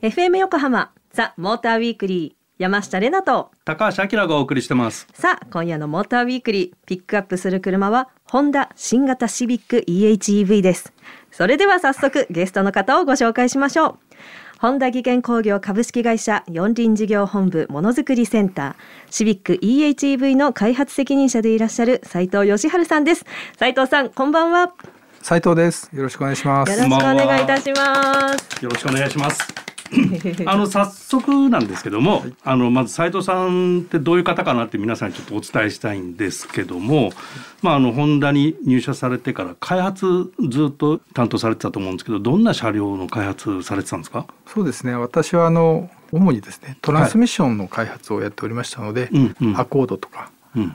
[0.00, 3.50] FM 横浜ザ・モーターウィークリー山下れなと。
[3.66, 5.06] 高橋明がお送りしてます。
[5.12, 10.94] さあ今夜のモーターウィークリーピックアップする車はホンダ新型シビック EHEV です。
[11.30, 13.98] それでは早速ゲストの方をご紹介しましょう。
[14.58, 19.12] ホンダ技研工業株式会社四輪事業本部ものづくりセンター。
[19.12, 23.26] シビック EHEV の開発責任者でいらっしゃる斉藤義治さんです。
[23.58, 24.72] 斉藤さんこんばんは
[25.26, 29.42] 斉藤ですよろしくお願いしますよろしくお願いいたしますよろしくお願いします
[30.46, 37.10] あの早速なんですけども、はい、あのまず斉藤さんってどういう方かなって皆さんにちょっとお伝えしたいんですけども、
[37.60, 44.26] まああのホンダに入社されてから開発ずっと担当されてたと思うんですけど、どんな車両の開発されてたんですか？
[44.46, 44.94] そうですね。
[44.94, 50.30] 私はあの主にですねトランスミッションの開発をやっておりましたので、はいアコードとか。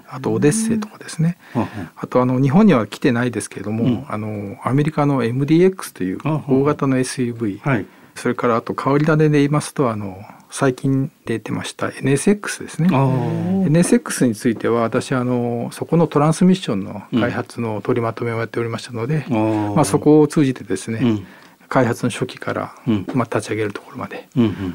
[0.08, 12.90] あとオデッセイとかですね、うん、あとあの日本には来てないですけれども、うん、あのアメリカの MDX という大型の SUV、はい、それからあと変わり種で言いますとあの最近出てました NSX ですね。
[12.90, 21.28] NSX については私あのそこのトランスミッションの開発の取りまとめをやっておりましたので、うん、まあ、そこを通じてですね、うん、
[21.72, 24.28] 開発の初期から、うん、まあ、立ち上げるところまで、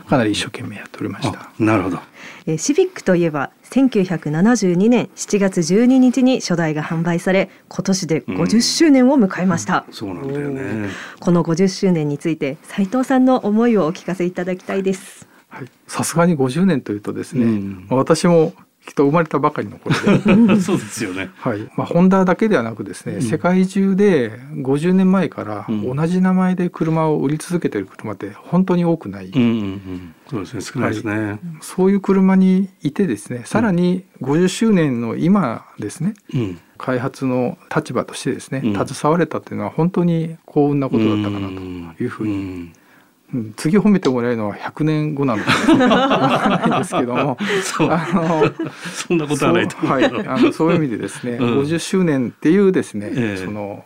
[0.08, 1.50] かなり一生懸命やっておりました。
[1.58, 1.98] なるほど。
[2.46, 10.88] えシビックといえば1972年7月12日に初代が販売され今年で50周年を迎えました、うん、そうなんだよね。
[11.20, 15.28] この50周年について斉藤さんの思いをお聞かせいただきたいです。
[15.86, 18.54] さすがに50年というとですね、うん、私も
[18.86, 20.60] きっと生まれたばかりの頃で。
[20.62, 21.68] そうですよね、はい。
[21.76, 30.60] まあ、ホンダだけではなくですね、うん、世界中で50年前から同じ名前で車を売り続けている車って本当に多くない、うんうんうん、そうですね。
[30.60, 42.72] 少ないですね、はい、そういう車にいてですねさらに50周年の今ですね、うん、開発の立場としてですね、携われたっていうのは本当に幸運なことだったかなというふうに
[43.56, 47.36] 次褒めてもらえるのは100年後なのかわないですけども。
[47.90, 48.52] あの
[48.94, 49.76] そんなことはないと。
[49.86, 53.84] はい、あのそういう意味でですね、うん、50周年っていうですね、えー、その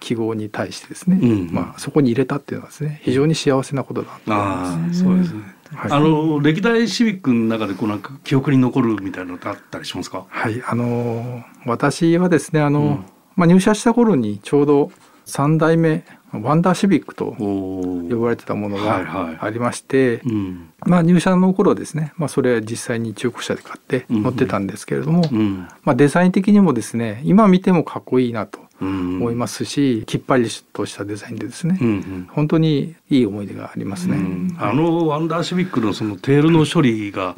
[0.00, 5.00] 記号に対してですね、うん、まあそこに入れたっていうのはですね非常に幸せなことだと思います。
[5.00, 5.40] そうですね。
[5.74, 10.26] はい、あの歴代シビックの中でこうなんか記憶に残るみたいなのってあったりしますか？
[10.28, 14.92] はい、あの私はですねあの、うん、まあ入社した頃にちょうど
[15.24, 16.04] 三代目
[16.42, 25.38] ワンダーシビックと呼ばれてたものがありまして、はいはいうん、まあ入社の頃ですね、まあ、それは実際に中古車で買って乗ってたんですけれども、うん。
[25.38, 34.16] うん、まあ、デザイン的にもですね今見てもかっこいいなと思いますし、きっぱりとしたデザインでですね、うんうん、本当にいい思い出がありますね。
[34.58, 37.36] あのワンダーシビックのそのテールの処理が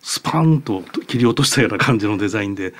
[0.00, 2.74] スパンと切り落としたような感じのデザインで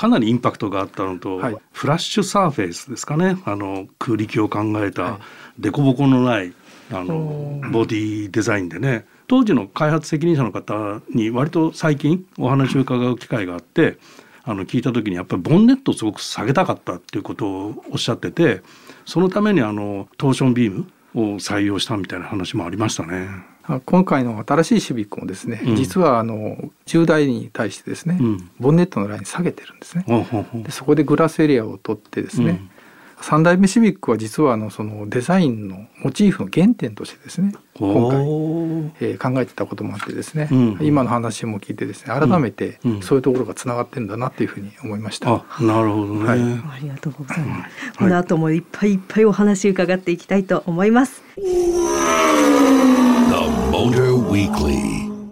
[0.00, 3.36] かなりインパクトがあったのと、はい、フラッシュサーフェイスですかね。
[3.44, 5.18] あの空力を考えた
[5.60, 6.54] 凸凹のない
[6.90, 9.04] あのボディデザインでね。
[9.26, 13.98] 当時の開発責任者の方に割と最近お話を伺う機会があって
[14.44, 18.62] あの聞いた時にやっぱりボンネットをすごく下げたかったっていうことをおっしゃってて
[19.04, 23.49] そのためにあのトーションビームを採用したみたいな話もありましたね。
[23.78, 30.04] 今回の新しいシビックもですね、うん、実はあの10台に対してですね、うん、ボンネットのライン下げてるんですね。
[30.54, 32.70] でそこでグラスエリアを取ってですね、うん、
[33.20, 38.20] 3代目シビックは実はあのそのデザインのモチーフの原点としてですね今回、
[39.00, 40.48] えー、考えてたこともあってですね、
[40.80, 45.44] 今の話も聞いてですね改めてそういうところがつながってるんだなっていうふうに思いました。
[45.60, 47.98] なるほどね、はい、ありがとうございます。
[47.98, 51.22] この後もいっぱいいっぱいお話伺っていきたいと思います。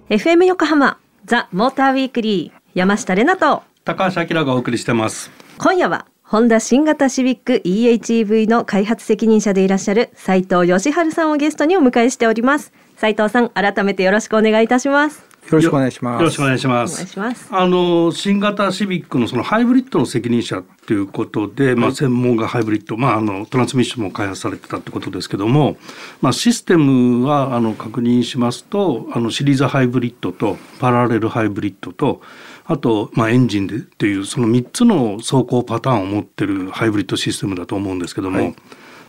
[0.08, 3.62] FM 横浜ザ・モーターウィークリー山下れなと。
[3.84, 5.30] 高橋明がお送りしてます。
[5.58, 12.72] 今夜はホンダ新型シビック EHEV の開発責任者でいらっしゃる斉藤義治さんをゲストにお迎えしております。
[12.96, 15.18] 斉藤さん改めてよろしくお願いいたします。
[15.18, 16.20] よろしくお願いします。
[16.20, 17.48] よろしくお願いします。
[17.50, 25.76] あの新型シビックのそのハイブリッドの責任者ということで、まあ専門がハイブリッド、まああのトランスミッションも開発されてたってことですけども、
[26.20, 32.20] まあシステムはあの確認しますと、あのシリーズハイブリッドとパラレルハイブリッドと
[32.66, 38.56] あと、まあ、エンジンでっていうその3つの走行パターンを持ってるハイブリッドシステムだと思うんですけども、はい、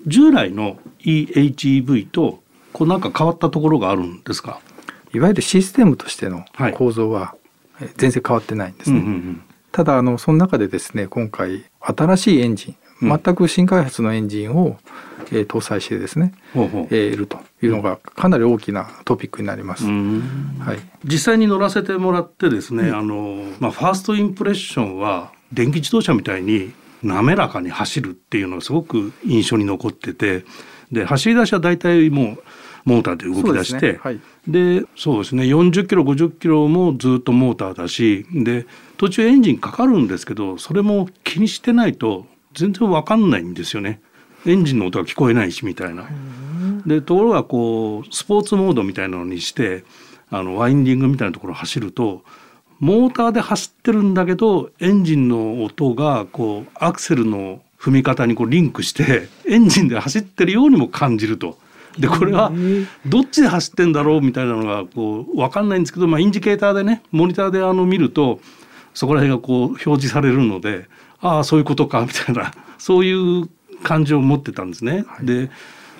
[0.07, 4.62] 従来の EHEV とこうなんか変わったところがあるんですか？
[5.13, 6.45] いわゆるシステムとしての
[6.75, 7.35] 構造は
[7.97, 9.01] 全然変わってないんですね。
[9.71, 14.77] ただあのその中でですね今回新しいエンジン全く新開発のエンジンを、
[15.31, 19.85] えー、搭載してですね、うえいるというのがかなり大きなトピックになります。
[19.85, 30.44] はい、実際に乗らせてもらってですね、うん、あのまあファーストインプレッションは電気自動車みたいに滑らかに走るっていうのがすごく印象に残ってて
[30.91, 32.44] で走り出しは大体もう
[32.89, 38.65] モーターで動き出して、ねはい、でそうですね40キロ50キロもずっとモーターだしで
[38.97, 44.01] 途中エンジンかかるんですけどそれも気にしてないと全然わかんないんですよね。
[44.45, 46.09] エンジンの音が聞こえないしみたいな。
[46.86, 49.83] でところがこうスポーツモードみたいなのにして
[50.30, 52.24] あのワインディングみたいなところを走ると
[52.80, 61.57] モーターで走ってるんだけどエンジンの音がこうアクセルの踏み方にこうリンクしてエンジンで走ってるようにも感じると。
[61.97, 62.51] でこれは
[63.06, 68.39] どっちで走ってんだろうみたいなのがこう分かんないんですけど、まあ、インジケーターでねモニターであの見ると
[68.94, 70.88] そこら辺がこう表示されるので
[71.21, 73.50] ああそういうことかみたいな そういう
[73.83, 75.06] 感じを持ってたんですね。
[75.07, 75.50] はい、で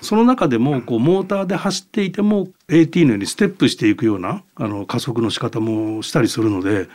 [0.00, 6.88] その中でもこうモーターで走っていても AT のようにステップしていくようなあの加速の仕方もしたりするので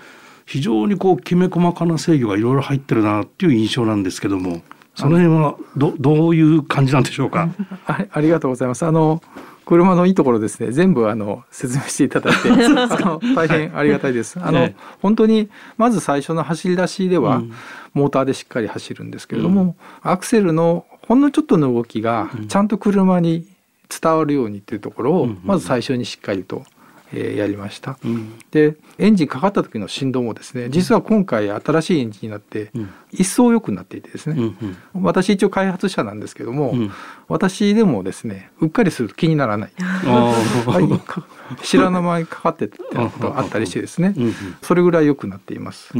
[0.46, 4.64] 非常にこうきめ細かな制御がいろいろ入ってるなっていう印象なんですけども
[4.96, 7.50] その辺はどどういう感じなんでしょうか？
[7.86, 8.86] あ ありがとうございます。
[8.86, 9.22] あの
[9.66, 10.72] 車のいいところですね。
[10.72, 12.50] 全部あの説明していただいて
[13.36, 14.40] 大変ありがたいです。
[14.40, 17.52] あの、ね、本当にまず最初の走り出しでは、うん、
[17.94, 19.76] モーターでしっかり走るんですけれども、うん、
[20.12, 23.46] アクセルのほんのちょっとの動きがちゃんと車に
[23.90, 26.64] 伝わるようにっていうところをまず最初にしっかりと、
[27.14, 32.72] えー、やりました、うん、でエンジンかかった時の振動もですね実は今回新しいエンジンになって
[33.12, 36.92] 一層良くなっていてですね、うんうん、私一応開発者なんですけども、うん、
[37.28, 39.72] 私でもですねうっかりすると気にならない。
[41.62, 44.16] 知らぬ間にかかってってことあったりしてですね
[44.62, 45.94] それぐらい良くなっています。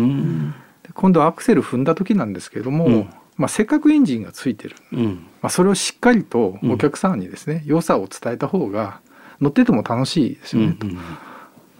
[0.94, 3.08] 今度アクセル踏んだ時なんですけれども、
[3.38, 9.02] まあ、せっかくエンジンがついてる、うん、まあ、それをしっかりとお客さんにですね、うん、良さを伝えた方が
[9.42, 10.88] 乗ってても楽しいですよねと。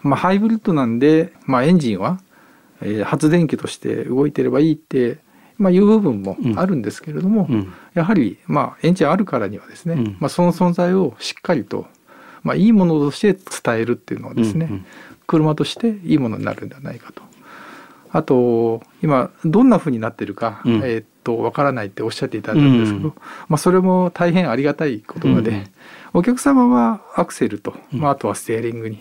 [0.02, 2.20] まあ、ハイブリッドなんで、まあ、エンジンは、
[2.80, 5.18] えー、発電機として動いてればいいって、
[5.58, 11.86] まあ、いう部分もあるんですけれども、うん、やはり、まあ、エンジンあるからにはですね、まあ、その存在をしっかりと、
[12.42, 14.84] まあ、いいものとして伝えるっていうのはですね、
[15.26, 17.22] 車としていいものになるんではないかと。
[18.12, 23.14] あと今どんなふうになってるか、うん、えー、っとわからないっておっしゃっていただいたんですけど、うん、
[23.48, 25.66] まあ、それも大変ありがたい言葉で、うん、
[26.16, 29.00] お客様はアクセルと、まあ、あとはステアリングに、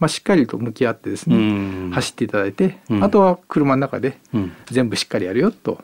[0.00, 4.18] まあ、しっかりと向き合ってですね、走っていただいて、あとは車の中で
[4.66, 5.80] 全部しっかりやるよと、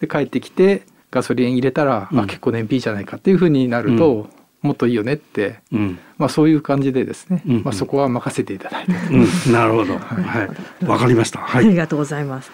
[0.00, 4.28] で帰ってきてガソリン入れたら、あ結構燃費じゃないかっていうふうになると、
[4.62, 10.48] もっといいよねって、うん、まあそういう感じでですね、うんうん、まあそこは任せていただいて、うん、なるほど、は
[10.80, 12.50] い、わ、かりました、はい、ありがとうございます。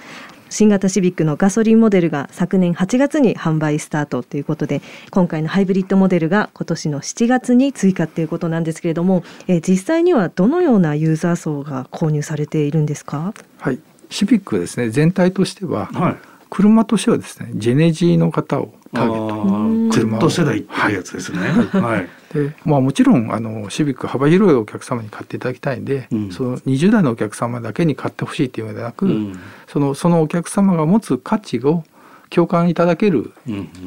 [0.52, 13.32] 新型シビックのガソリンモデルが昨年8月に販売スタートということで今回のハイブリッドモデルが今年の7月に追加ということなんですけれども、えー、実際にはどのようなユーザー層が購入されているんですか？
[13.58, 13.78] はい。
[14.10, 16.16] シビックですね全体としては、はい、
[16.50, 21.38] 車としてはですねジェネジーの方をターゲット車 Z 世代っていうやつですね。
[21.38, 22.08] はい。
[22.32, 31.84] でまあ、もちろんあのシビック幅広いお客様に買っていただきたいんで、うん、その20代のお客様だけに買ってほしいっていうのではなく、うん、そのそのお客様が持つ価値を
[32.30, 33.32] 共感いただける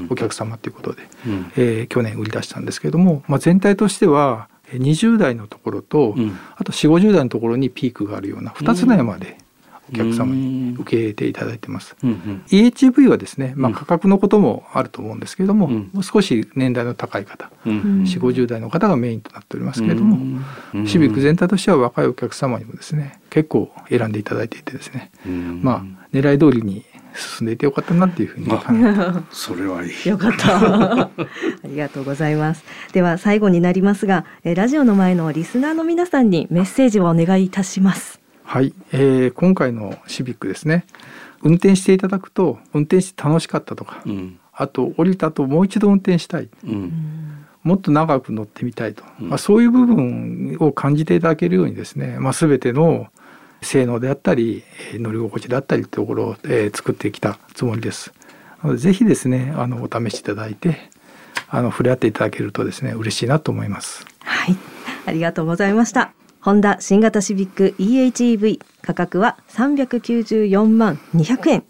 [0.09, 1.31] お客様ということで、うん。
[1.31, 9.37] うん、えー、去年売り出したんですけれども、まあ、全体としては20代のところと、うん、あと4 5 0代のところにピークがあるような2つの山で
[9.89, 11.95] お客様に受け入れていただいてます。
[12.03, 20.39] うんうん、EHV はですね、まあ、価格のこともあると思うんですけれども、うん、もう少し年代の高い方、うん、4 5 0代の方がメインとなっておりますけれども、
[20.73, 25.11] うん、シビック全体としては若いお客様にもですね結構選んでいただいていてですね、
[25.61, 28.47] まあ狙い通りに進んでいてよかったなっていうふうに
[29.31, 30.09] それはいい。
[30.09, 31.01] よかった。
[31.07, 31.09] あ
[31.65, 32.63] りがとうございます。
[32.93, 38.24] では最後になりますが、ラジオの前のリスナーの皆さんにメッセージをお願いいたします。
[38.45, 40.85] はい、えー、今回のシビックですね。
[41.41, 53.07] 運転していただくと運転して楽しかったとか、うん、あと降りた後もう一度運転したい、うん、もっと長く乗ってみたいと、うん、まあ、そういう部分を感じていただけるようにですね、まあ、全ての
[53.61, 58.13] 性能であったり乗り心地であったりというところを、えー、作ってきたつもりです。
[58.77, 60.89] ぜひですねあのお試しいただいて
[61.49, 64.05] あの触れ合っていただけるとですね嬉しいなと思います。
[64.21, 64.57] はい。
[65.05, 66.13] ありがとうございました。
[66.45, 71.63] ホンダ新型シビック EHEV 価格は394万200円。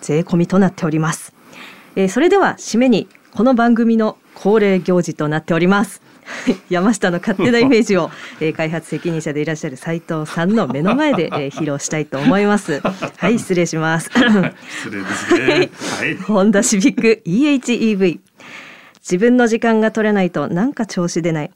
[0.00, 1.34] 税込みとなっております、
[1.96, 6.00] えー、それでは締めにこの番組の恒例行事となっております。
[6.70, 8.10] 山下の勝手なイメージを、
[8.40, 12.80] えー、開発責任者でいらっしゃる斉藤さんの目の前で、えー、披露したいと思います。
[13.18, 14.08] はい失礼します。
[14.16, 15.70] 失礼ですね。
[15.98, 16.16] はい。
[16.16, 18.20] ホンダシビック EHEV
[19.00, 21.50] 自分の時間が取れないとなんか調子出ない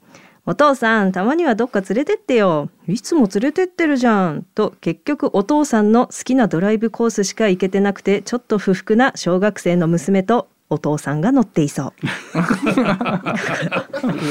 [0.49, 11.93] お父さんたまにはどっか連れてってよいつも連れてってるじゃんと結局お父さんの好きなドライブコースしか行けてなくてちょっと不服な小学生の娘とお父さんが乗っていそう。
[12.37, 12.43] よ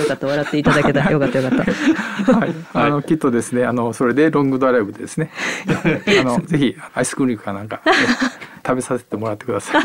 [0.06, 1.58] かった笑っていただけた よかったよかっ
[2.24, 2.32] た。
[2.32, 5.30] はい、あのきっとですねあのそれでロングドライブですね。
[6.20, 7.80] あのぜひアイスクリームかなんか
[8.66, 9.82] 食べさせてもらってください。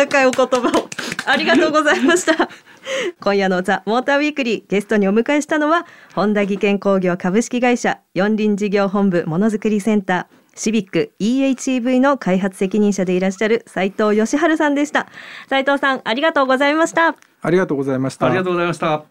[0.00, 0.83] 温かいお言葉を
[1.26, 2.48] ありがとうございました。
[3.20, 15.08] 今夜のザ・モーターウィークリーゲストにお迎えしたのは本田技研工業株式会社四輪事業本部ものづくりセンターシビック EHEV の開発責任者でいらっしゃる斉藤義治さんでした。
[15.48, 17.16] 斉藤さんありがとうございました。
[17.42, 18.26] ありがとうございました。
[18.26, 19.04] ありがとうございました。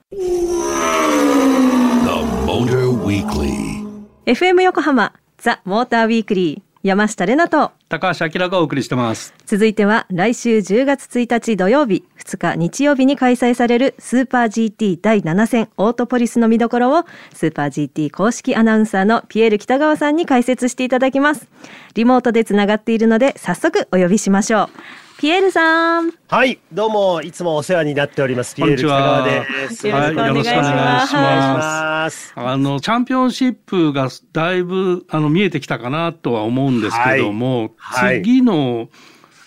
[4.25, 7.71] FM 横浜ザ・モーターウィークリー山下れなと。
[7.87, 9.33] 高橋明がお送りしてます。
[9.45, 21.47] 続いては来週10月1日土曜日2日日曜日に開催されるスーパー GT 第7戦オートポリスの見どころをスーパー GT 公式アナウンサーのピエール北川さんに解説していただきます。
[21.95, 24.69] リモートでつながっているので早速お呼びしましょう
[25.17, 26.11] ピエールさん。
[26.27, 28.55] はい、どうもいつもお世話になっております。
[28.55, 29.87] ピエール北川です。
[29.87, 32.33] よろしくお願いします。
[32.35, 38.89] あのチャンピオンシップがだいぶあの見えてきたかなとは思うんですけども、はいはい、次の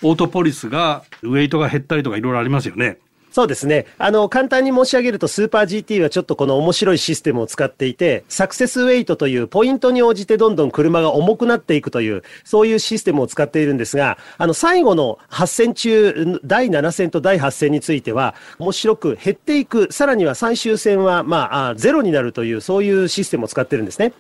[0.03, 2.99] オートポリスがウェイトが減ったりとかいろいろありますよね。
[3.37, 3.85] そうですね。
[3.99, 24.15] あの、簡単に申し上げると、スーパー GT はちょっとこの面白いシステムを使っていて、サクセスウェイトというポイントに応じてどんどん車が重くなっていくという、そういうシステムを使っているんですが、あの、最後の8戦中、第7戦と第8戦については、面白く減っていく、さらには最終戦は、まあ、ゼロになるという、そういうシステムを使ってるんですね。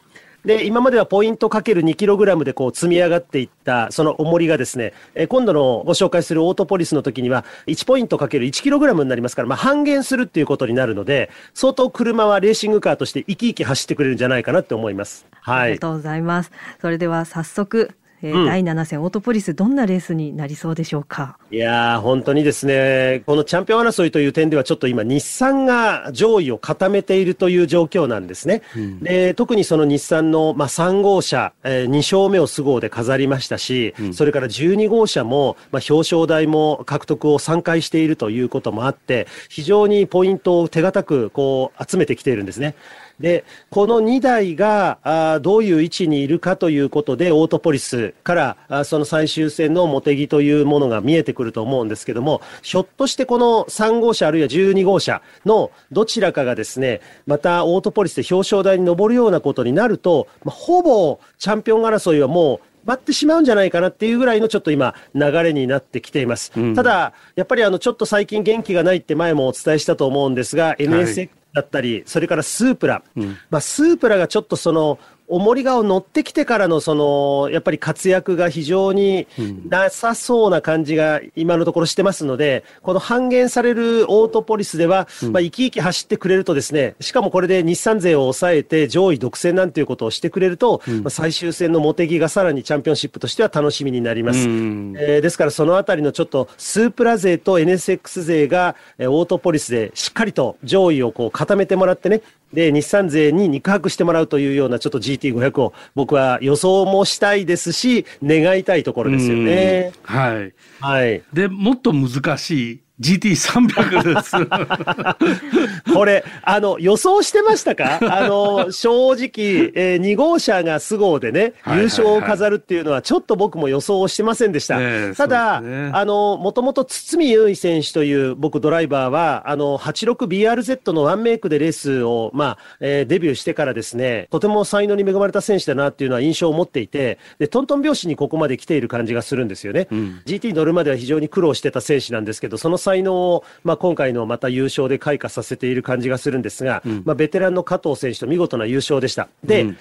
[0.46, 15.26] で、今まではポイントかける 2kg でこう積み上がっていったその重りがですね、え今度のご紹介するオートポリスの時には1ポイントかける 1kg になりますから、まあ、半減するっていうことになるので、相当車はレーシングカーとして生き生き走ってくれるんじゃないかなって思います。
[15.32, 15.60] はい。
[15.62, 16.52] ありがとうございます。
[16.80, 17.90] それでは早速
[18.22, 21.38] えー、うん、第7戦オートポリスどんなレースになりそうでしょうか？
[21.50, 42.74] いや本当にですねこのチャンピオン争いという点ではちょっと今日産が上位を固めているという状況なんですね、うん、で特にその日産の、まあ、3号車、えー、2勝目をス号で飾りましたし、うん、それから12号車も、まあ、表彰台も獲得を3回しているということもあって非常にポイントを手堅くこう集めてきているんですね。
[43.20, 66.52] で、この2台があどういう位置にいるかということで、オートポリスからあその最終戦の茂木というものが見えてくると思うんですけども、ひょっとしてこの3号車あるいは12号車のどちらかがですね、またオートポリスで表彰台に上るようなことになると、まあ、ほぼチャンピオン争いはもう待ってしまうんじゃないかなっていうぐらいのちょっと今流れになってきています。
[66.56, 74.98] うん、ただ、やっぱりあのちょっと最近元気がないって前もお伝えしたと思うんですが、NSX だったり、それからスープラ、うん、まあ、スープラがちょっとその
[75.28, 79.26] 重りが乗ってきてからのそのやっぱり活躍が非常に
[79.68, 94.40] なさそうな感じが今のところしてますので、この半減されるオートポリスでは、まあ、生き生き走ってくれるとですね、しかもこれで日産勢を抑えて上位独占なんていうことをしてくれると、まあ、最終戦の茂木がさらにチャンピオンシップとしては楽しみになります。
[94.40, 109.92] えー、ですからそのあたりのちょっとスープラ勢と NSX 勢がオートポリスでしっかりと上位をこう固めてもらってね、で、日産勢に肉薄してもらうというようなちょっと GT500 を僕は予想もしたいですし、願いたいところですよね。
[110.02, 110.54] はい。
[110.80, 111.22] はい。
[111.32, 115.92] で、もっと難しい GT300 です。
[115.92, 117.98] これ、あの、予想してましたか？
[118.00, 124.78] あの、正直、えー、2号車がス号でね、優勝を飾るっていうのは、ちょっと僕も予想をしてませんでした。
[125.14, 139.88] ただ、ね、あの、もともと堤優衣選手という僕ドライバーは、あの、86BRZ のワンメイクでレースを、まあ、えー、デビューしてからですね、とても才能に恵まれた選手だなっていうのは印象を持っていて、で、トントン拍子にここまで来ている感じがするんですよね。
[139.90, 149.28] うん、GT 乗るまでは非常に苦労してた選手なんですけど、その才能を、まあ、今回のまた優勝で開花させている感じがするんですが、うん、まあ、ベテランの加藤選手と見事な優勝でした。
[149.42, 149.78] で、うん、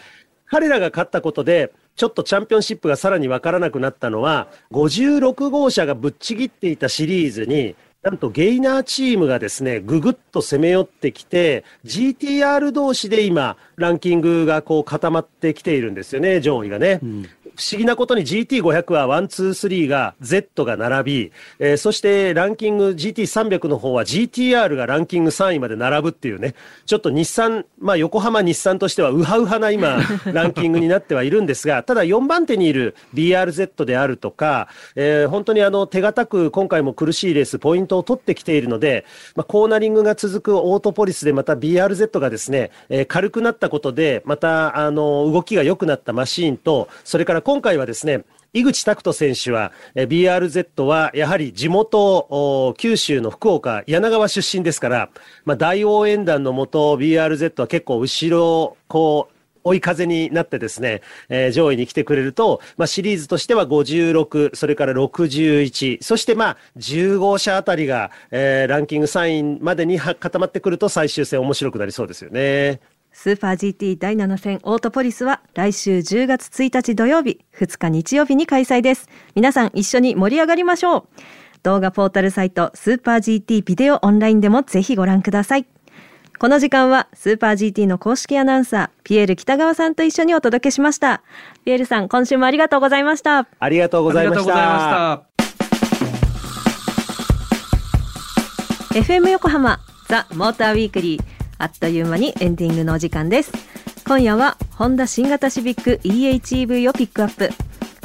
[0.48, 17.00] 彼らが勝ったことで、ちょっとチャンピオンシップがさらに分からなくなったのは、56号車がぶっちぎっていたシリーズに、なんとゲイナーチームがですね、ぐぐっと攻め寄ってきて、GTR 同士で今、ランキングがこう固まってきているんですよね、上位がね。
[17.02, 30.00] うん、不思議なことに GT500 は1、2、3が Z が並び、えー、そしてランキング GT300 の方は GTR がランキング3位まで並ぶっていうね、ちょっと日産、まあ横浜日産としてはウハウハな今、
[30.32, 55.10] ランキングになってはいるんですが、ただ4番手にいる BRZ であるとか、えー、本当にあの手堅く今回も苦しいレース、ポイントを取ってきているので、まあ、コーナリングが続くオートポリスでまた BRZ がですね、えー、軽くなったことで、またあの動きが良くなったマシーンと、それから今回はですね、井口拓人選手は、BRZ はやはり地元、九州の福岡、柳川出身ですから、
[55.46, 72.80] まあ、大応援団のもと、BRZ は結構後ろ、こう、追い風になってですね、えー、上位に来てくれると、まあ、シリーズとしては56、それから61、そしてまあ、10号車あたりが、えー、ランキング3位までに固まってくると最終戦面白くなりそうですよね。
[73.18, 79.08] スーパー GT 第7戦オートポリスは来週10月1日土曜日、2日日曜日に開催です。
[79.36, 81.08] 皆さん一緒に盛り上がりましょう。
[81.64, 85.66] 動画ポータルサイトスーパー GT ビデオオンラインでもぜひご覧ください。
[86.40, 91.24] この時間はスーパー GT の公式アナウンサー、ピエール北川さんと一緒にお届けしました。
[91.64, 93.48] ピエールさん、今週もありがとうございました。
[93.60, 95.24] ありがとうございました。
[99.00, 99.80] FM 横浜
[100.10, 103.52] ザ・モーターウィークリーあっという間にエンディングのお時間です。
[104.08, 107.50] 今夜はホンダ新型シビック EHEV をピックアップ。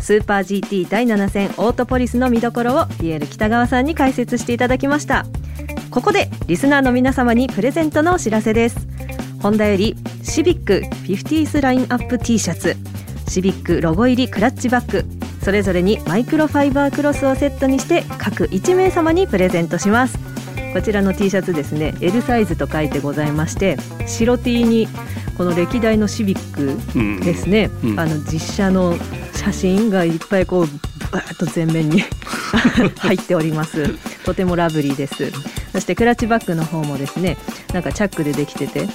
[0.00, 5.26] スーパー GT 第7戦オートポリスの見どころをピエール北川さんに解説していただきました。
[5.90, 8.76] ここでリスナーの皆様にプレゼントのお知らせです。
[9.42, 12.76] ホンダよりシビック 50th ラインアップ T シャツ。
[13.28, 15.04] シビックロゴ入りクラッチバッグ。
[15.44, 20.29] それぞれにマイクロファイバークロスをセットにして各1名様にプレゼントします。
[20.72, 24.88] こちらの T シャツですね L サイズと書いてございまして白 T に
[25.36, 28.94] この歴代のシビックですね、うんうん、あの実写の
[29.34, 30.66] 写真がいっぱいこう
[31.10, 32.02] バーッと前面に
[32.98, 33.94] 入っております。
[34.24, 35.32] とてもラブリーです。
[35.72, 37.36] そしてクラッチバッグの方もですね
[37.72, 38.86] なんかチャックでできてて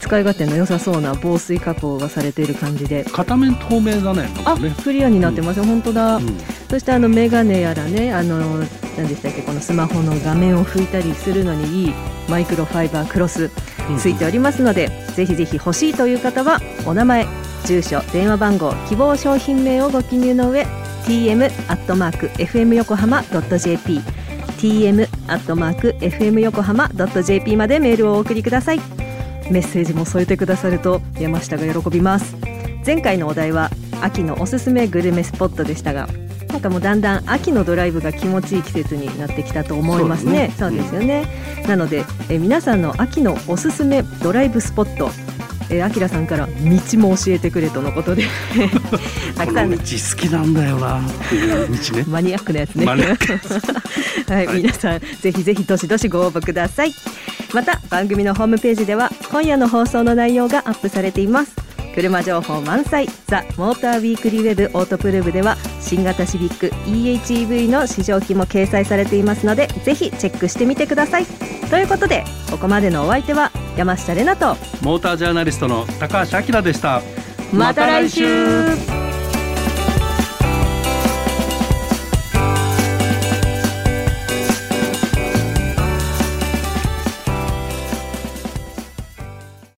[0.00, 3.04] 使い勝手の良さそうな防水加工がされている感じで。
[3.04, 4.28] 片面透明だね。
[4.44, 6.38] あクリアになってますよ、うん、本当だ、うん、
[6.70, 8.64] そしてあのメガネやらねあの
[8.96, 9.42] 何でしたっけ？
[9.42, 11.94] このスマホの画面を拭いたりするのにいい
[12.28, 13.50] マイクロファイバークロス
[13.98, 17.26] ついておりますので、うん、ぜひぜひ欲しいという方はお名前
[17.66, 20.64] 住所電話番号希望商品名をご記入の上
[21.04, 24.00] tm アットマーク fm 横浜 .jp
[24.58, 28.80] tm アットマーク fm 横浜 .jp までメールをお送りください。
[29.50, 32.34] メッセージも添えてくださると山下が喜びます。
[32.86, 33.68] 前回のお題は
[34.00, 36.08] 秋のおすすめグルメスポットでしたが
[36.54, 40.54] なんかもうだんだん秋のドライブが気持ちいい季節になってきたと思いますね。
[40.56, 41.26] そうですよね、
[41.62, 45.10] うん、なのでえ皆さんの秋のおすすめドライブスポット
[45.68, 48.26] えあきらさんから道も教えてくれとのことで。
[49.36, 49.70] たくさん。
[49.70, 51.00] 道好きなんだよな。
[51.00, 52.04] っていう道ね。
[52.08, 52.86] マニアックなやつね。
[52.86, 56.94] はい、皆さんぜひぜひどしどしご応募ください。
[57.52, 61.63] また番組のホームページでは今夜の放送の内容がアップされています
[61.94, 63.08] 車情報満載。
[63.26, 71.26] ザ・モーターウィークリーウェブオートプルーブでは新型シビック EHEV の試乗機も掲載されていますのでぜひチェックしてみてください。
[71.70, 77.02] ということでここまでのお相手は山下れなとモータージャーナリストの高橋明でした。
[77.52, 79.03] また来週